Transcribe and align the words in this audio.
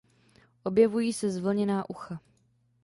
Objevují 0.63 1.13
se 1.13 1.31
zvlněná 1.31 1.89
ucha. 1.89 2.19